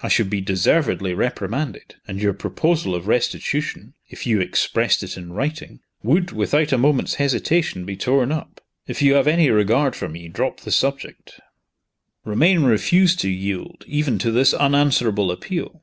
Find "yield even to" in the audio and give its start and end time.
13.28-14.30